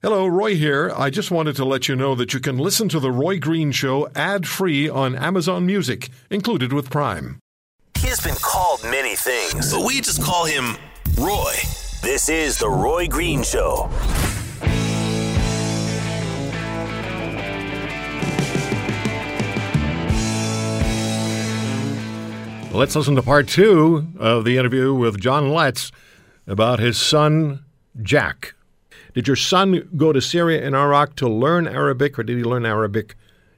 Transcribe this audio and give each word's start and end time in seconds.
Hello, 0.00 0.28
Roy 0.28 0.54
here. 0.54 0.92
I 0.96 1.10
just 1.10 1.32
wanted 1.32 1.56
to 1.56 1.64
let 1.64 1.88
you 1.88 1.96
know 1.96 2.14
that 2.14 2.32
you 2.32 2.38
can 2.38 2.56
listen 2.56 2.88
to 2.90 3.00
The 3.00 3.10
Roy 3.10 3.40
Green 3.40 3.72
Show 3.72 4.08
ad 4.14 4.46
free 4.46 4.88
on 4.88 5.16
Amazon 5.16 5.66
Music, 5.66 6.08
included 6.30 6.72
with 6.72 6.88
Prime. 6.88 7.40
He 7.98 8.06
has 8.06 8.20
been 8.20 8.36
called 8.36 8.80
many 8.84 9.16
things, 9.16 9.72
but 9.72 9.84
we 9.84 10.00
just 10.00 10.22
call 10.22 10.44
him 10.44 10.76
Roy. 11.18 11.52
This 12.00 12.28
is 12.28 12.58
The 12.58 12.70
Roy 12.70 13.08
Green 13.08 13.42
Show. 13.42 13.90
Let's 22.72 22.94
listen 22.94 23.16
to 23.16 23.22
part 23.22 23.48
two 23.48 24.06
of 24.16 24.44
the 24.44 24.58
interview 24.58 24.94
with 24.94 25.20
John 25.20 25.50
Letts 25.50 25.90
about 26.46 26.78
his 26.78 26.96
son, 26.96 27.64
Jack. 28.00 28.54
Did 29.14 29.26
your 29.26 29.36
son 29.36 29.88
go 29.96 30.12
to 30.12 30.20
Syria 30.20 30.64
and 30.64 30.74
Iraq 30.76 31.16
to 31.16 31.28
learn 31.28 31.66
Arabic, 31.66 32.18
or 32.18 32.22
did 32.22 32.36
he 32.36 32.44
learn 32.44 32.66
Arabic 32.66 33.16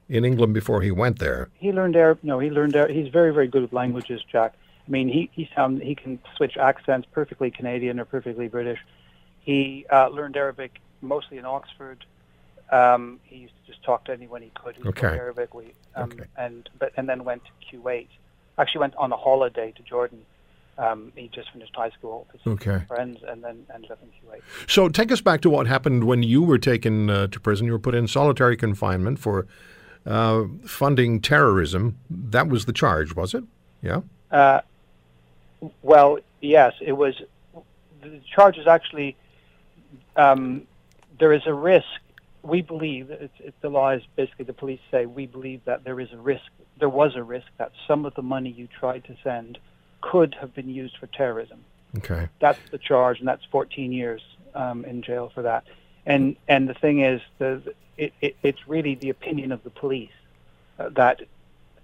in 0.08 0.24
England 0.24 0.54
before 0.54 0.82
he 0.82 0.90
went 0.90 1.18
there? 1.18 1.48
He 1.54 1.72
learned 1.72 1.96
Arabic. 1.96 2.24
No, 2.24 2.38
he 2.38 2.50
learned. 2.50 2.74
He's 2.90 3.08
very, 3.08 3.32
very 3.32 3.48
good 3.48 3.62
with 3.62 3.72
languages, 3.72 4.22
Jack. 4.30 4.54
I 4.86 4.90
mean, 4.90 5.08
he 5.08 5.30
he 5.32 5.48
sound 5.54 5.82
he 5.82 5.94
can 5.94 6.18
switch 6.36 6.56
accents 6.56 7.06
perfectly 7.12 7.50
Canadian 7.50 8.00
or 8.00 8.04
perfectly 8.04 8.48
British. 8.48 8.78
He 9.40 9.86
uh, 9.90 10.08
learned 10.08 10.36
Arabic 10.36 10.80
mostly 11.00 11.38
in 11.38 11.44
Oxford. 11.44 12.04
Um, 12.72 13.18
he 13.24 13.36
used 13.36 13.54
to 13.64 13.72
just 13.72 13.82
talk 13.84 14.04
to 14.04 14.12
anyone 14.12 14.42
he 14.42 14.50
could 14.50 14.76
who 14.76 14.88
Okay. 14.90 15.00
spoke 15.00 15.12
Arabic. 15.18 15.54
We, 15.54 15.72
um, 15.96 16.12
Okay. 16.12 16.24
and 16.36 16.68
but 16.78 16.92
and 16.96 17.08
then 17.08 17.24
went 17.24 17.42
to 17.44 17.76
Kuwait. 17.76 18.08
Actually, 18.58 18.80
went 18.80 18.96
on 18.96 19.12
a 19.12 19.16
holiday 19.16 19.72
to 19.76 19.82
Jordan. 19.82 20.24
Um, 20.80 21.12
he 21.14 21.28
just 21.28 21.50
finished 21.52 21.76
high 21.76 21.90
school, 21.90 22.26
Okay. 22.46 22.82
friends, 22.88 23.18
and 23.28 23.44
then 23.44 23.66
ended 23.74 23.90
up 23.90 23.98
in 24.02 24.08
Kuwait. 24.08 24.40
So 24.66 24.88
take 24.88 25.12
us 25.12 25.20
back 25.20 25.42
to 25.42 25.50
what 25.50 25.66
happened 25.66 26.04
when 26.04 26.22
you 26.22 26.42
were 26.42 26.56
taken 26.56 27.10
uh, 27.10 27.26
to 27.26 27.38
prison. 27.38 27.66
You 27.66 27.72
were 27.72 27.78
put 27.78 27.94
in 27.94 28.08
solitary 28.08 28.56
confinement 28.56 29.18
for 29.18 29.46
uh, 30.06 30.44
funding 30.64 31.20
terrorism. 31.20 31.98
That 32.08 32.48
was 32.48 32.64
the 32.64 32.72
charge, 32.72 33.14
was 33.14 33.34
it? 33.34 33.44
Yeah. 33.82 34.00
Uh, 34.30 34.60
well, 35.82 36.18
yes, 36.40 36.72
it 36.80 36.92
was. 36.92 37.20
The 38.00 38.20
charge 38.34 38.56
is 38.56 38.66
actually 38.66 39.16
um, 40.16 40.62
there 41.18 41.34
is 41.34 41.42
a 41.44 41.52
risk. 41.52 41.84
We 42.42 42.62
believe 42.62 43.10
it's, 43.10 43.34
it's 43.38 43.56
the 43.60 43.68
law 43.68 43.90
is 43.90 44.02
basically 44.16 44.46
the 44.46 44.54
police 44.54 44.80
say 44.90 45.04
we 45.04 45.26
believe 45.26 45.60
that 45.66 45.84
there 45.84 46.00
is 46.00 46.10
a 46.14 46.16
risk. 46.16 46.44
There 46.78 46.88
was 46.88 47.16
a 47.16 47.22
risk 47.22 47.48
that 47.58 47.72
some 47.86 48.06
of 48.06 48.14
the 48.14 48.22
money 48.22 48.50
you 48.50 48.66
tried 48.66 49.04
to 49.04 49.16
send 49.22 49.58
could 50.00 50.34
have 50.40 50.54
been 50.54 50.68
used 50.68 50.96
for 50.96 51.06
terrorism. 51.06 51.64
Okay. 51.98 52.28
That's 52.40 52.58
the 52.70 52.78
charge, 52.78 53.18
and 53.18 53.28
that's 53.28 53.44
14 53.46 53.92
years 53.92 54.22
um, 54.54 54.84
in 54.84 55.02
jail 55.02 55.30
for 55.34 55.42
that. 55.42 55.64
And 56.06 56.36
and 56.48 56.68
the 56.68 56.74
thing 56.74 57.00
is, 57.02 57.20
the 57.38 57.62
it, 57.98 58.12
it, 58.20 58.36
it's 58.42 58.66
really 58.68 58.94
the 58.94 59.10
opinion 59.10 59.52
of 59.52 59.62
the 59.64 59.70
police 59.70 60.10
uh, 60.78 60.88
that 60.90 61.20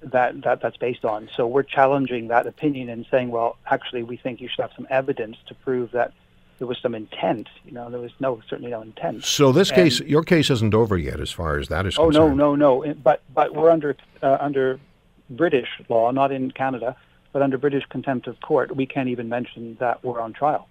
that 0.01 0.41
that 0.43 0.61
that's 0.63 0.77
based 0.77 1.05
on. 1.05 1.29
So 1.37 1.47
we're 1.47 1.63
challenging 1.65 2.29
that 2.29 2.47
opinion 2.47 2.89
and 2.89 3.05
saying, 3.11 3.31
well, 3.31 3.57
actually, 3.67 4.03
we 4.05 4.17
think 4.17 4.41
you 4.41 4.49
should 4.49 4.63
have 4.63 4.73
some 4.75 4.87
evidence 4.91 5.37
to 5.49 5.55
prove 5.55 5.91
that 5.93 6.13
there 6.59 6.67
was 6.67 6.79
some 6.79 6.95
intent. 6.95 7.49
You 7.67 7.73
know, 7.73 7.91
there 7.91 8.01
was 8.01 8.13
no 8.21 8.41
certainly 8.49 8.71
no 8.71 8.81
intent. 8.81 9.25
So 9.25 9.53
this 9.53 9.71
And- 9.71 9.77
case, 9.77 10.01
your 10.01 10.23
case 10.23 10.49
isn't 10.51 10.75
over 10.75 10.97
yet, 10.97 11.21
as 11.21 11.31
far 11.31 11.59
as 11.59 11.69
that 11.69 11.85
is 11.85 11.97
concerned. 11.97 12.17
Oh 12.17 12.29
no, 12.29 12.31
concerned. 12.31 12.39
no, 12.39 12.55
no. 12.57 12.83
It- 12.83 13.03
But 13.03 13.23
but 13.35 13.55
we're 13.55 13.71
under 13.71 13.97
uh, 14.23 14.39
under 14.41 14.81
British 15.29 15.69
law, 15.89 16.11
not 16.11 16.33
in 16.33 16.51
Canada, 16.53 16.97
but 17.37 17.43
under 17.43 17.59
British 17.59 17.85
contempt 17.91 18.29
of 18.29 18.41
court, 18.41 18.75
we 18.75 18.87
can't 18.87 19.11
even 19.11 19.29
mention 19.29 19.77
that 19.79 20.03
we're 20.03 20.23
on 20.23 20.33
trial. 20.33 20.67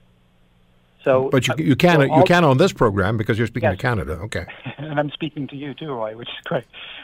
So, 1.03 1.29
But 1.29 1.47
you, 1.47 1.53
you 1.59 1.75
can 1.75 1.97
so 1.97 2.17
you 2.17 2.23
can 2.23 2.43
on 2.43 2.57
this 2.57 2.73
program 2.73 3.17
because 3.17 3.37
you're 3.37 3.45
speaking 3.45 3.69
Yes. 3.69 3.77
to 3.77 3.81
Canada. 3.83 4.13
Okay. 4.13 4.47
and 4.79 4.99
I'm 4.99 5.11
speaking 5.11 5.45
to 5.49 5.55
you 5.55 5.75
too, 5.75 5.93
Roy, 5.93 6.17
which 6.17 6.27
is 6.27 6.43
great. 6.43 6.63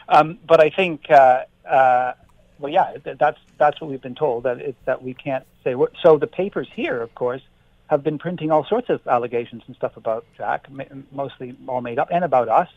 Um, 0.10 0.40
but 0.48 0.60
I 0.60 0.72
think, 0.72 1.12
uh, 1.12 1.44
uh, 1.70 2.14
well, 2.58 2.72
yeah, 2.74 2.96
that's 3.04 3.38
that's 3.60 3.80
what 3.80 3.92
we've 3.92 4.02
been 4.02 4.16
told 4.16 4.46
that 4.46 4.58
it, 4.62 4.76
that 4.86 5.04
we 5.04 5.14
can't 5.14 5.46
say. 5.64 5.76
What, 5.76 5.92
so 6.02 6.18
the 6.18 6.26
papers 6.26 6.68
here, 6.74 7.00
of 7.00 7.14
course, 7.14 7.44
have 7.86 8.04
been 8.04 8.18
printing 8.18 8.50
all 8.50 8.66
sorts 8.66 8.90
of 8.90 9.06
allegations 9.06 9.62
and 9.68 9.76
stuff 9.76 9.96
about 9.96 10.26
Jack, 10.36 10.70
mostly 11.12 11.56
all 11.68 11.82
made 11.82 12.00
up, 12.00 12.08
and 12.10 12.24
about 12.24 12.50
us. 12.50 12.70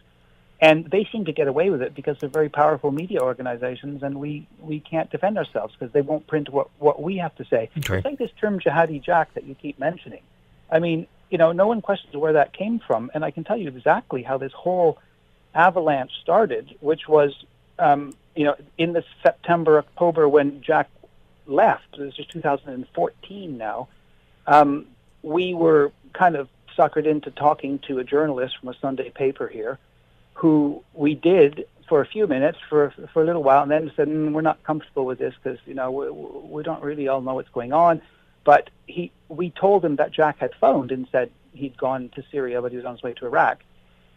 And 0.61 0.91
they 0.91 1.07
seem 1.11 1.25
to 1.27 1.33
get 1.33 1.49
away 1.49 1.71
with 1.71 1.83
it 1.83 1.95
because 1.95 2.17
they're 2.21 2.29
very 2.29 2.49
powerful 2.49 2.91
media 2.91 3.21
organizations, 3.21 4.03
and 4.03 4.19
we, 4.19 4.47
we 4.61 4.81
can't 4.81 5.11
defend 5.11 5.37
ourselves 5.37 5.75
because 5.79 5.93
they 5.93 6.01
won't 6.01 6.27
print 6.27 6.49
what, 6.49 6.69
what 6.79 7.03
we 7.03 7.17
have 7.17 7.35
to 7.37 7.45
say. 7.45 7.71
Okay. 7.79 7.97
It's 7.97 8.05
like 8.05 8.19
this 8.19 8.31
term 8.41 8.61
jihadi 8.61 9.03
Jack 9.03 9.35
that 9.35 9.45
you 9.45 9.55
keep 9.55 9.79
mentioning. 9.79 10.23
I 10.71 10.79
mean, 10.79 11.07
you 11.31 11.39
know, 11.39 11.53
no 11.53 11.67
one 11.67 11.83
questions 11.83 12.15
where 12.15 12.35
that 12.35 12.53
came 12.53 12.79
from, 12.79 13.11
and 13.15 13.25
I 13.25 13.31
can 13.31 13.45
tell 13.45 13.57
you 13.57 13.69
exactly 13.69 14.23
how 14.23 14.39
this 14.39 14.53
whole 14.53 14.99
avalanche 15.55 16.13
started, 16.23 16.77
which 16.81 17.09
was, 17.09 17.33
um, 17.79 18.15
you 18.35 18.45
know, 18.45 18.57
in 18.79 18.93
the 18.93 19.05
September, 19.23 19.79
October 19.79 20.29
when 20.29 20.63
Jack 20.63 20.89
left. 21.47 21.99
This 21.99 22.15
is 22.19 22.27
2014 22.27 23.59
now. 23.59 23.89
Um, 24.47 24.87
we 25.23 25.55
were 25.55 25.93
kind 26.13 26.37
of 26.37 26.49
suckered 26.77 27.07
into 27.07 27.31
talking 27.31 27.79
to 27.81 27.99
a 27.99 28.05
journalist 28.05 28.59
from 28.59 28.69
a 28.69 28.75
Sunday 28.81 29.11
paper 29.11 29.49
here, 29.49 29.79
who 30.44 30.84
we 30.93 31.15
did 31.15 31.66
for 31.88 32.03
a 32.03 32.06
few 32.06 32.27
minutes 32.27 32.59
for 32.69 32.93
for 33.15 33.22
a 33.22 33.25
little 33.25 33.43
while, 33.43 33.62
and 33.62 33.71
then 33.71 33.91
said 33.97 34.09
mm, 34.09 34.31
we're 34.31 34.43
not 34.43 34.62
comfortable 34.62 35.06
with 35.06 35.19
this 35.19 35.32
because 35.43 35.59
you 35.65 35.72
know 35.72 35.91
we, 35.91 36.10
we 36.10 36.62
don't 36.62 36.82
really 36.82 37.09
all 37.09 37.22
know 37.22 37.32
what's 37.32 37.49
going 37.49 37.72
on. 37.72 38.03
But 38.44 38.69
he, 38.87 39.10
we 39.31 39.49
told 39.49 39.82
him 39.82 39.97
that 39.97 40.10
Jack 40.10 40.38
had 40.41 40.53
phoned 40.60 40.93
and 40.93 41.09
said 41.10 41.31
he'd 41.55 41.78
gone 41.78 42.10
to 42.10 42.22
Syria, 42.31 42.60
but 42.60 42.72
he 42.72 42.77
was 42.77 42.84
on 42.84 42.93
his 42.93 43.03
way 43.03 43.15
to 43.15 43.25
Iraq. 43.25 43.65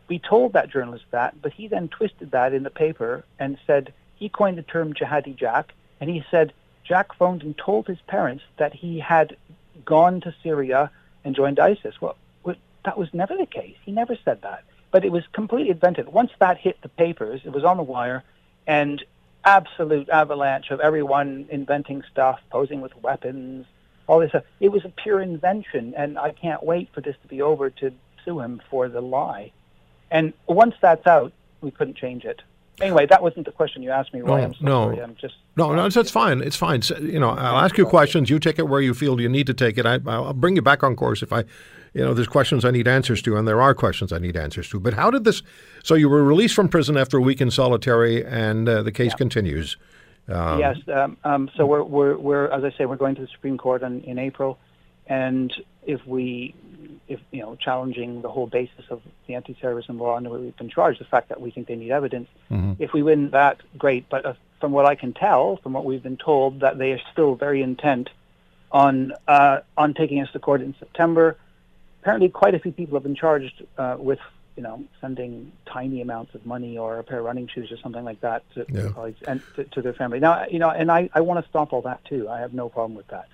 We 0.09 0.19
told 0.19 0.51
that 0.51 0.69
journalist 0.69 1.05
that, 1.11 1.41
but 1.41 1.53
he 1.53 1.69
then 1.69 1.87
twisted 1.87 2.31
that 2.31 2.53
in 2.53 2.63
the 2.63 2.69
paper 2.69 3.23
and 3.39 3.57
said 3.65 3.93
he 4.17 4.27
coined 4.27 4.57
the 4.57 4.63
term 4.63 4.93
jihadi 4.93 5.33
Jack, 5.33 5.73
and 6.01 6.09
he 6.09 6.25
said 6.29 6.51
Jack 6.83 7.15
phoned 7.15 7.41
and 7.41 7.57
told 7.57 7.87
his 7.87 8.01
parents 8.07 8.43
that 8.57 8.73
he 8.73 8.99
had 8.99 9.37
gone 9.85 10.19
to 10.21 10.35
Syria 10.43 10.91
and 11.23 11.33
joined 11.33 11.57
ISIS. 11.57 12.01
Well, 12.01 12.17
well, 12.43 12.57
that 12.83 12.97
was 12.97 13.13
never 13.13 13.37
the 13.37 13.45
case. 13.45 13.77
He 13.85 13.93
never 13.93 14.17
said 14.25 14.41
that. 14.41 14.65
But 14.91 15.05
it 15.05 15.11
was 15.11 15.23
completely 15.33 15.71
invented. 15.71 16.07
Once 16.07 16.31
that 16.39 16.57
hit 16.57 16.81
the 16.81 16.89
papers, 16.89 17.41
it 17.43 17.51
was 17.51 17.63
on 17.63 17.77
the 17.77 17.83
wire, 17.83 18.23
and 18.65 19.03
absolute 19.43 20.09
avalanche 20.09 20.71
of 20.71 20.79
everyone 20.79 21.47
inventing 21.49 22.03
stuff, 22.11 22.39
posing 22.49 22.81
with 22.81 22.95
weapons, 23.01 23.65
all 24.07 24.19
this 24.19 24.29
stuff. 24.29 24.43
It 24.59 24.69
was 24.69 24.85
a 24.85 24.89
pure 24.89 25.21
invention, 25.21 25.93
and 25.95 26.17
I 26.17 26.31
can't 26.31 26.63
wait 26.63 26.89
for 26.93 27.01
this 27.01 27.15
to 27.21 27.27
be 27.27 27.41
over 27.41 27.69
to 27.69 27.93
sue 28.23 28.39
him 28.39 28.61
for 28.69 28.89
the 28.89 29.01
lie. 29.01 29.51
And 30.09 30.33
once 30.47 30.75
that's 30.81 31.05
out, 31.05 31.33
we 31.61 31.71
couldn't 31.71 31.97
change 31.97 32.25
it. 32.25 32.41
Anyway, 32.79 33.07
that 33.07 33.23
wasn't 33.23 33.45
the 33.45 33.51
question 33.51 33.81
you 33.81 33.89
asked 33.89 34.13
me, 34.13 34.21
Roy. 34.21 34.41
No, 34.41 34.53
no. 34.61 34.91
sorry. 34.91 35.01
I'm 35.01 35.15
just 35.15 35.35
No, 35.55 35.73
no, 35.73 35.89
that's 35.89 36.11
fine. 36.11 36.41
It's 36.41 36.55
fine. 36.55 36.83
So, 36.83 36.95
you 36.97 37.19
know, 37.19 37.29
I'll 37.29 37.57
ask 37.57 37.77
you 37.77 37.85
questions. 37.85 38.29
You 38.29 38.37
take 38.37 38.59
it 38.59 38.67
where 38.67 38.81
you 38.81 38.93
feel 38.93 39.19
you 39.19 39.29
need 39.29 39.47
to 39.47 39.53
take 39.53 39.77
it. 39.79 39.85
I, 39.85 39.99
I'll 40.05 40.33
bring 40.33 40.55
you 40.55 40.61
back 40.61 40.83
on 40.83 40.95
course 40.95 41.23
if 41.23 41.33
I, 41.33 41.43
you 41.93 42.05
know, 42.05 42.13
there's 42.13 42.27
questions 42.27 42.63
I 42.63 42.71
need 42.71 42.87
answers 42.87 43.23
to, 43.23 43.35
and 43.35 43.47
there 43.47 43.61
are 43.61 43.73
questions 43.73 44.13
I 44.13 44.19
need 44.19 44.37
answers 44.37 44.69
to. 44.69 44.79
But 44.79 44.93
how 44.93 45.09
did 45.09 45.23
this? 45.23 45.41
So 45.83 45.95
you 45.95 46.07
were 46.07 46.23
released 46.23 46.53
from 46.53 46.69
prison 46.69 46.97
after 46.97 47.17
a 47.17 47.21
week 47.21 47.41
in 47.41 47.49
solitary, 47.49 48.23
and 48.23 48.69
uh, 48.69 48.83
the 48.83 48.91
case 48.91 49.15
continues. 49.15 49.77
Um, 50.27 50.59
yes. 50.59 50.77
Um, 50.93 51.17
um, 51.23 51.49
so 51.55 51.65
we're, 51.65 51.83
we're, 51.83 52.17
we're, 52.17 52.47
as 52.51 52.63
I 52.63 52.77
say, 52.77 52.85
we're 52.85 52.97
going 52.97 53.15
to 53.15 53.21
the 53.21 53.27
Supreme 53.29 53.57
Court 53.57 53.81
in, 53.81 54.01
in 54.01 54.19
April, 54.19 54.59
and 55.07 55.51
if 55.83 56.05
we, 56.05 56.53
if 57.07 57.19
you 57.31 57.41
know, 57.41 57.55
challenging 57.55 58.21
the 58.21 58.29
whole 58.29 58.47
basis 58.47 58.85
of 58.89 59.01
the 59.27 59.35
anti-terrorism 59.35 59.97
law 59.99 60.17
and 60.17 60.29
we've 60.29 60.57
been 60.57 60.69
charged, 60.69 60.99
the 60.99 61.05
fact 61.05 61.29
that 61.29 61.39
we 61.39 61.51
think 61.51 61.67
they 61.67 61.75
need 61.75 61.91
evidence. 61.91 62.29
If 62.79 62.93
we 62.93 63.01
win 63.03 63.29
that, 63.31 63.57
great. 63.77 64.09
But 64.09 64.25
uh, 64.25 64.33
from 64.59 64.71
what 64.71 64.85
I 64.85 64.95
can 64.95 65.13
tell, 65.13 65.57
from 65.57 65.73
what 65.73 65.85
we've 65.85 66.03
been 66.03 66.17
told, 66.17 66.59
that 66.61 66.77
they 66.77 66.91
are 66.91 67.01
still 67.11 67.35
very 67.35 67.61
intent 67.61 68.09
on 68.71 69.13
uh, 69.27 69.61
on 69.77 69.93
taking 69.93 70.19
us 70.21 70.29
to 70.33 70.39
court 70.39 70.61
in 70.61 70.75
September. 70.79 71.37
Apparently, 72.01 72.29
quite 72.29 72.55
a 72.55 72.59
few 72.59 72.71
people 72.71 72.95
have 72.95 73.03
been 73.03 73.15
charged 73.15 73.63
uh, 73.77 73.95
with, 73.97 74.19
you 74.55 74.63
know, 74.63 74.83
sending 75.01 75.51
tiny 75.65 76.01
amounts 76.01 76.35
of 76.35 76.45
money 76.45 76.77
or 76.77 76.99
a 76.99 77.03
pair 77.03 77.19
of 77.19 77.25
running 77.25 77.47
shoes 77.47 77.71
or 77.71 77.77
something 77.77 78.03
like 78.03 78.21
that 78.21 78.43
to 78.53 78.65
Yeah. 78.71 78.89
colleagues 78.89 79.21
and 79.27 79.41
to, 79.55 79.63
to 79.65 79.81
their 79.81 79.93
family. 79.93 80.19
Now, 80.19 80.45
you 80.49 80.59
know, 80.59 80.69
and 80.69 80.91
I, 80.91 81.09
I 81.13 81.21
want 81.21 81.43
to 81.43 81.49
stop 81.49 81.73
all 81.73 81.81
that 81.83 82.03
too. 82.05 82.29
I 82.29 82.39
have 82.39 82.53
no 82.53 82.69
problem 82.69 82.95
with 82.95 83.07
that. 83.07 83.27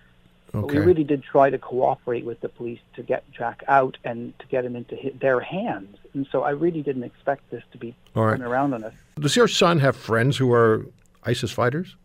But 0.53 0.67
we 0.71 0.77
really 0.77 1.03
did 1.03 1.23
try 1.23 1.49
to 1.49 1.57
cooperate 1.57 2.25
with 2.25 2.39
the 2.41 2.47
police 2.47 2.79
to 2.95 3.01
get 3.01 3.29
Jack 3.31 3.63
out 3.67 3.97
and 4.03 4.37
to 4.37 4.45
get 4.47 4.63
him 4.63 4.75
into 4.75 4.95
hi 4.95 5.11
their 5.19 5.39
hands. 5.39 5.97
And 6.13 6.27
so 6.31 6.43
I 6.43 6.51
really 6.51 6.83
didn't 6.83 7.03
expect 7.03 7.49
this 7.49 7.63
to 7.71 7.77
be 7.79 7.95
All 8.15 8.25
right. 8.25 8.37
turned 8.37 8.43
around 8.43 8.75
on 8.75 8.83
us. 8.83 8.93
Does 9.19 9.35
your 9.35 9.47
son 9.47 9.79
have 9.79 9.95
friends 9.95 10.37
who 10.37 10.53
are 10.53 10.85
ISIS 11.23 11.51
fighters? 11.51 11.95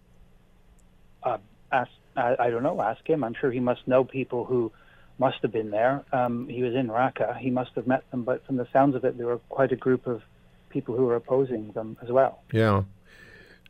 uh, 1.23 1.39
ask, 1.73 1.91
I, 2.17 2.37
I 2.39 2.51
don't 2.51 2.63
know. 2.63 2.81
Ask 2.81 3.07
him. 3.07 3.23
I'm 3.23 3.35
sure 3.35 3.51
he 3.51 3.61
must 3.61 3.87
know 3.87 4.03
people 4.03 4.47
who 4.47 4.73
must 5.19 5.39
have 5.43 5.53
been 5.53 5.71
there. 5.71 6.05
Um, 6.13 6.49
he 6.49 6.63
was 6.63 6.75
in 6.75 6.89
Raqqa. 6.89 7.37
He 7.37 7.51
must 7.51 7.73
have 7.75 7.87
met 7.87 8.11
them. 8.11 8.23
But 8.25 8.47
from 8.47 8.57
the 8.57 8.67
sounds 8.73 8.95
of 8.95 9.05
it, 9.05 9.19
there 9.19 9.27
were 9.27 9.39
quite 9.51 9.73
a 9.73 9.77
group 9.77 10.07
of 10.07 10.23
people 10.71 10.97
who 10.97 11.05
were 11.05 11.17
opposing 11.17 11.73
them 11.73 11.99
as 12.03 12.11
well. 12.11 12.41
Yeah. 12.53 12.85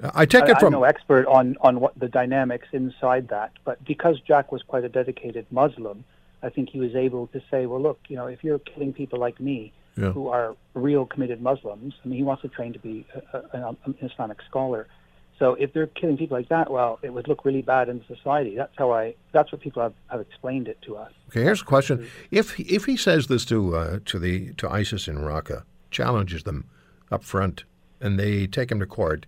I 0.03 0.27
take 0.27 0.45
it 0.45 0.51
I'm 0.57 0.61
from 0.61 0.73
no 0.73 0.85
expert 0.85 1.27
on 1.27 1.57
on 1.61 1.81
what 1.81 1.99
the 1.99 2.09
dynamics 2.09 2.69
inside 2.73 3.29
that, 3.29 3.53
but 3.65 3.83
because 3.85 4.21
Jack 4.21 4.53
was 4.53 4.63
quite 4.63 4.85
a 4.85 4.89
dedicated 4.89 5.47
Muslim, 5.51 6.05
I 6.43 6.51
think 6.51 6.71
he 6.71 6.79
was 6.79 6.95
able 6.95 7.27
to 7.29 7.41
say, 7.51 7.67
"Well, 7.67 7.81
look, 7.83 7.99
you 8.09 8.17
know, 8.17 8.27
if 8.27 8.45
you're 8.45 8.61
killing 8.61 8.93
people 8.93 9.19
like 9.19 9.41
me, 9.41 9.73
Yeah. 9.97 10.13
who 10.13 10.29
are 10.29 10.55
real 10.75 11.05
committed 11.07 11.43
Muslims. 11.43 11.95
I 12.05 12.09
mean, 12.09 12.19
he 12.19 12.23
wants 12.23 12.43
to 12.43 12.49
train 12.49 12.73
to 12.75 12.79
be 12.79 13.05
a, 13.33 13.39
a, 13.39 13.77
an 13.87 13.95
Islamic 14.01 14.39
scholar. 14.49 14.87
So 15.41 15.55
if 15.55 15.73
they're 15.73 15.89
killing 15.89 16.17
people 16.17 16.37
like 16.37 16.49
that, 16.51 16.71
well, 16.71 16.99
it 17.03 17.13
would 17.15 17.27
look 17.27 17.45
really 17.45 17.63
bad 17.63 17.89
in 17.89 18.05
society. 18.07 18.55
That's 18.57 18.77
how 18.77 18.93
I. 18.93 19.15
That's 19.33 19.51
what 19.51 19.61
people 19.61 19.83
have, 19.83 19.95
have 20.13 20.21
explained 20.21 20.69
it 20.69 20.79
to 20.83 20.97
us. 20.97 21.13
Okay, 21.31 21.43
here's 21.43 21.63
a 21.63 21.65
question: 21.65 22.07
If 22.31 22.47
he- 22.55 22.63
if 22.77 22.85
he 22.85 22.97
says 22.97 23.27
this 23.27 23.45
to 23.47 23.59
uh, 23.77 23.99
to 24.05 24.19
the 24.21 24.53
to 24.55 24.69
ISIS 24.71 25.09
in 25.09 25.17
Raqqa, 25.19 25.63
challenges 25.91 26.43
them 26.45 26.65
up 27.11 27.25
front, 27.25 27.65
and 28.01 28.17
they 28.19 28.47
take 28.47 28.71
him 28.71 28.79
to 28.81 28.87
court, 28.87 29.27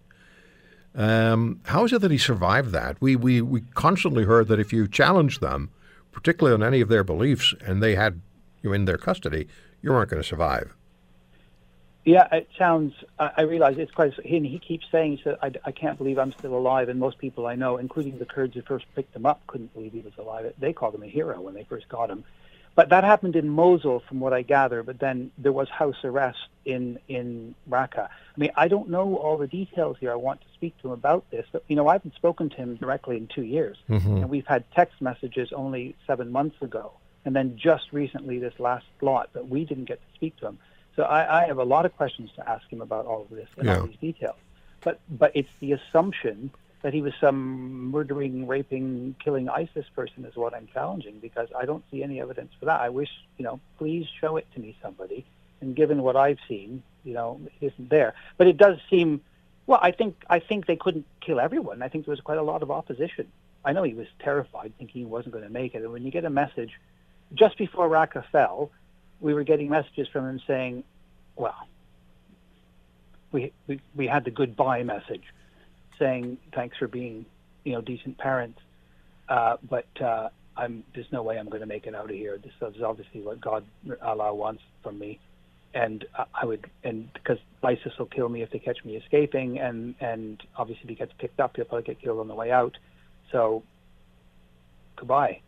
um, 0.95 1.61
how 1.65 1.85
is 1.85 1.93
it 1.93 2.01
that 2.01 2.11
he 2.11 2.19
survived 2.19 2.73
that? 2.73 2.97
We 3.01 3.17
we 3.17 3.41
we 3.41 3.63
constantly 3.75 4.25
heard 4.25 4.49
that 4.49 4.59
if 4.59 4.73
you 4.73 4.89
challenge 4.89 5.39
them, 5.41 5.71
particularly 6.13 6.55
on 6.55 6.63
any 6.63 6.81
of 6.81 6.89
their 6.89 7.05
beliefs, 7.05 7.55
and 7.65 7.83
they 7.83 7.95
had 7.95 8.21
you 8.63 8.73
in 8.73 8.85
their 8.85 8.99
custody, 8.99 9.49
you 9.83 9.91
weren't 9.91 10.11
going 10.11 10.23
to 10.23 10.29
survive. 10.29 10.75
Yeah, 12.05 12.27
it 12.33 12.49
sounds. 12.59 12.95
I, 13.19 13.31
I 13.39 13.43
realize 13.43 13.77
it's 13.79 13.93
quite. 13.93 14.17
And 14.19 14.45
he 14.45 14.59
keeps 14.59 14.87
saying, 14.91 15.19
"He 15.19 15.23
said, 15.23 15.39
I, 15.43 15.53
I 15.65 15.71
can't 15.71 15.99
believe 15.99 16.19
I'm 16.19 16.33
still 16.33 16.57
alive." 16.57 16.89
And 16.89 16.99
most 16.99 17.19
people 17.19 17.47
I 17.47 17.55
know, 17.55 17.77
including 17.77 18.19
the 18.19 18.25
Kurds 18.25 18.55
who 18.55 18.63
first 18.63 18.87
picked 18.95 19.15
him 19.15 19.27
up, 19.27 19.47
couldn't 19.47 19.73
believe 19.75 19.93
he 19.93 20.01
was 20.01 20.15
alive. 20.19 20.53
They 20.59 20.73
called 20.73 20.95
him 20.95 21.03
a 21.03 21.09
hero 21.09 21.41
when 21.41 21.55
they 21.55 21.65
first 21.65 21.89
got 21.89 22.11
him. 22.11 22.25
But 22.77 22.89
that 22.91 23.05
happened 23.05 23.37
in 23.37 23.49
Mosul, 23.49 24.01
from 24.09 24.21
what 24.21 24.33
I 24.33 24.43
gather. 24.43 24.83
But 24.83 25.01
then 25.01 25.33
there 25.37 25.53
was 25.53 25.69
house 25.69 26.03
arrest 26.05 26.39
in 26.65 26.99
in 27.09 27.55
Raqqa. 27.69 28.09
I 28.09 28.39
mean, 28.39 28.51
I 28.57 28.69
don't 28.69 28.89
know 28.89 29.17
all 29.17 29.37
the 29.37 29.49
details 29.49 29.97
here. 30.01 30.13
I 30.13 30.17
want 30.17 30.41
to 30.41 30.47
speak 30.55 30.77
to 30.79 30.89
him 30.89 30.93
about 30.93 31.29
this. 31.31 31.47
But 31.53 31.65
you 31.69 31.77
know, 31.77 31.89
I 31.89 31.95
haven't 31.95 32.15
spoken 32.15 32.49
to 32.51 32.57
him 32.57 32.77
directly 32.77 33.17
in 33.17 33.27
two 33.27 33.43
years, 33.43 33.77
mm-hmm. 33.89 34.17
and 34.19 34.31
we've 34.31 34.47
had 34.47 34.65
text 34.73 35.01
messages 35.01 35.53
only 35.53 35.97
seven 36.07 36.31
months 36.31 36.61
ago, 36.63 36.93
and 37.25 37.35
then 37.35 37.57
just 37.57 37.93
recently 37.93 38.39
this 38.39 38.55
last 38.59 38.87
lot. 39.01 39.31
But 39.33 39.49
we 39.49 39.65
didn't 39.65 39.87
get 39.87 40.01
to 40.01 40.15
speak 40.15 40.37
to 40.39 40.47
him. 40.49 40.59
So 40.97 41.03
I, 41.05 41.43
I 41.43 41.47
have 41.47 41.59
a 41.59 41.65
lot 41.65 41.87
of 41.87 41.97
questions 41.97 42.31
to 42.37 42.49
ask 42.49 42.69
him 42.69 42.81
about 42.81 43.07
all 43.07 43.23
of 43.23 43.31
this 43.31 43.49
and 43.57 43.67
Yeah. 43.67 43.81
all 43.81 43.87
these 43.87 43.97
details. 43.97 44.37
But 44.83 45.01
but 45.11 45.33
it's 45.35 45.51
the 45.61 45.73
assumption 45.73 46.51
that 46.83 46.95
he 46.95 47.03
was 47.03 47.13
some 47.21 47.91
murdering, 47.91 48.47
raping, 48.47 49.15
killing 49.23 49.49
ISIS 49.49 49.87
person 49.95 50.25
is 50.25 50.35
what 50.35 50.55
I'm 50.55 50.67
challenging 50.73 51.19
because 51.21 51.49
I 51.59 51.67
don't 51.67 51.85
see 51.91 52.03
any 52.03 52.21
evidence 52.21 52.53
for 52.59 52.67
that. 52.67 52.81
I 52.81 52.89
wish 52.89 53.11
you 53.37 53.45
know, 53.45 53.61
please 53.79 54.07
show 54.21 54.37
it 54.37 54.47
to 54.55 54.61
me, 54.61 54.77
somebody. 54.83 55.27
And 55.61 55.77
given 55.77 56.03
what 56.03 56.17
I've 56.17 56.39
seen, 56.49 56.83
you 57.05 57.13
know, 57.13 57.41
it 57.45 57.73
isn't 57.73 57.91
there. 57.91 58.15
But 58.39 58.47
it 58.47 58.57
does 58.57 58.79
seem. 58.89 59.21
Well, 59.67 59.79
I 59.83 59.91
think 59.91 60.17
I 60.29 60.41
think 60.41 60.67
they 60.67 60.77
couldn't 60.77 61.07
kill 61.21 61.39
everyone. 61.39 61.83
I 61.83 61.89
think 61.89 62.07
there 62.07 62.13
was 62.13 62.21
quite 62.21 62.39
a 62.39 62.43
lot 62.43 62.63
of 62.63 62.71
opposition. 62.71 63.31
I 63.65 63.73
know 63.73 63.83
he 63.83 63.95
was 63.95 64.07
terrified, 64.21 64.73
thinking 64.79 65.03
he 65.03 65.07
wasn't 65.07 65.33
going 65.33 65.45
to 65.45 65.51
make 65.51 65.75
it. 65.75 65.83
And 65.83 65.93
when 65.93 66.03
you 66.03 66.11
get 66.11 66.25
a 66.25 66.31
message 66.31 66.73
just 67.35 67.59
before 67.59 67.89
Raqqa 67.89 68.25
fell, 68.33 68.71
we 69.21 69.35
were 69.35 69.45
getting 69.45 69.69
messages 69.69 70.09
from 70.09 70.27
him 70.29 70.41
saying, 70.47 70.85
well, 71.37 71.69
we, 73.33 73.53
we, 73.67 73.81
we 73.95 74.07
had 74.07 74.25
the 74.25 74.31
goodbye 74.31 74.83
message 74.83 75.25
saying, 76.01 76.39
thanks 76.55 76.77
for 76.79 76.89
being, 76.89 77.27
you 77.65 77.75
know, 77.75 77.83
decent 77.83 78.19
parents, 78.19 78.59
uh, 79.29 79.59
but 79.69 79.87
uh, 80.03 80.31
I'm, 80.57 80.85
there's 80.95 81.13
no 81.13 81.23
way 81.23 81.39
I'm 81.39 81.49
going 81.49 81.61
to 81.61 81.67
make 81.67 81.87
it 81.87 81.95
out 81.95 82.07
of 82.07 82.17
here. 82.17 82.39
This 82.39 82.53
is 82.75 82.83
obviously 82.83 83.23
what 83.23 83.41
God, 83.41 83.65
Allah 84.03 84.35
wants 84.35 84.63
from 84.83 84.99
me. 84.99 85.21
And 85.75 86.05
I- 86.35 86.47
would, 86.47 86.69
and 86.83 87.13
because 87.15 87.39
ISIS 87.63 87.93
will 87.99 88.07
kill 88.07 88.29
me 88.29 88.43
if 88.43 88.51
they 88.51 88.59
catch 88.59 88.85
me 88.85 88.97
escaping, 88.97 89.61
and, 89.61 89.95
and 90.01 90.43
obviously 90.57 90.85
if 90.85 90.89
he 90.91 90.95
gets 90.97 91.13
picked 91.19 91.39
up, 91.39 91.55
he'll 91.55 91.67
probably 91.67 91.85
get 91.85 92.03
killed 92.03 92.19
on 92.19 92.27
the 92.29 92.35
way 92.35 92.51
out. 92.51 92.77
So, 93.31 93.63
goodbye. 94.97 95.41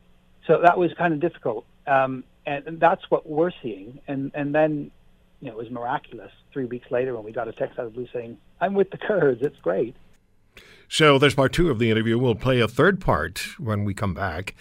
So 0.46 0.60
that 0.62 0.78
was 0.78 0.92
kind 0.96 1.12
of 1.14 1.20
difficult. 1.20 1.64
Um, 1.86 2.24
and, 2.46 2.66
and 2.68 2.80
that's 2.80 3.02
what 3.10 3.28
we're 3.28 3.52
seeing. 3.62 4.00
And, 4.06 4.30
and 4.34 4.54
then, 4.54 4.92
you 5.40 5.48
know, 5.48 5.54
it 5.54 5.58
was 5.58 5.70
miraculous 5.70 6.30
three 6.52 6.66
weeks 6.66 6.90
later 6.90 7.14
when 7.16 7.24
we 7.24 7.32
got 7.32 7.48
a 7.48 7.52
text 7.52 7.78
out 7.78 7.86
of 7.86 7.92
the 7.92 7.98
blue 7.98 8.08
saying, 8.12 8.38
I'm 8.60 8.74
with 8.74 8.90
the 8.90 8.98
Kurds. 8.98 9.42
It's 9.42 9.58
great. 9.62 9.96
So 10.92 11.18
there's 11.18 11.34
part 11.34 11.54
two 11.54 11.70
of 11.70 11.78
the 11.78 11.90
interview. 11.90 12.18
We'll 12.18 12.34
play 12.34 12.60
a 12.60 12.68
third 12.68 13.00
part 13.00 13.58
when 13.58 13.86
we 13.86 13.94
come 13.94 14.12
back, 14.12 14.54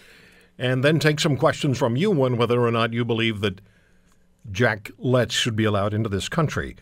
and 0.57 0.81
then 0.81 0.98
take 0.98 1.19
some 1.19 1.36
questions 1.36 1.78
from 1.78 1.98
you 1.98 2.24
on 2.24 2.38
whether 2.38 2.62
or 2.62 2.72
not 2.72 2.94
you 2.94 3.04
believe 3.04 3.42
that 3.42 3.60
Jack 4.50 4.92
Letts 4.98 5.36
should 5.36 5.57
be 5.57 5.66
allowed 5.66 5.94
into 5.94 6.07
this 6.07 6.30
country. 6.30 6.78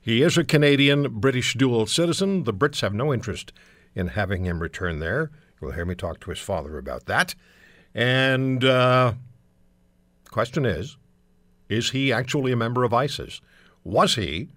He 0.00 0.22
is 0.22 0.38
a 0.38 0.44
Canadian 0.44 1.18
British 1.18 1.54
dual 1.54 1.86
citizen. 1.86 2.44
The 2.44 2.54
Brits 2.54 2.82
have 2.82 2.94
no 2.94 3.12
interest 3.12 3.52
in 3.96 4.06
having 4.06 4.44
him 4.44 4.62
return 4.62 5.00
there. 5.00 5.32
You'll 5.60 5.72
hear 5.72 5.84
me 5.84 5.96
talk 5.96 6.20
to 6.20 6.30
his 6.30 6.38
father 6.38 6.78
about 6.78 7.06
that. 7.06 7.34
And 7.96 8.64
uh, 8.64 9.14
question 10.30 10.64
is, 10.64 10.96
is 11.68 11.90
he 11.90 12.12
actually 12.12 12.52
a 12.52 12.56
member 12.56 12.84
of 12.84 12.94
ISIS? 12.94 13.40
Was 13.82 14.14
he? 14.14 14.50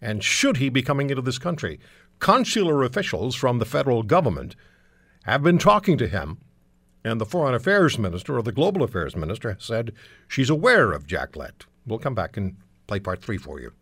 And 0.00 0.22
should 0.22 0.58
he 0.58 0.68
be 0.68 0.82
coming 0.82 1.10
into 1.10 1.22
this 1.22 1.38
country? 1.38 1.80
Consular 2.18 2.82
officials 2.82 3.34
from 3.34 3.58
the 3.58 3.64
federal 3.64 4.02
government 4.02 4.56
have 5.24 5.42
been 5.42 5.58
talking 5.58 5.98
to 5.98 6.08
him, 6.08 6.38
and 7.04 7.20
the 7.20 7.26
Foreign 7.26 7.54
Affairs 7.54 7.98
Minister 7.98 8.36
or 8.36 8.42
the 8.42 8.52
Global 8.52 8.82
Affairs 8.82 9.16
Minister 9.16 9.56
said 9.58 9.92
she's 10.28 10.50
aware 10.50 10.92
of 10.92 11.06
Jack 11.06 11.36
Lett. 11.36 11.64
We'll 11.86 11.98
come 11.98 12.14
back 12.14 12.36
and 12.36 12.56
play 12.86 13.00
part 13.00 13.22
three 13.22 13.38
for 13.38 13.60
you. 13.60 13.72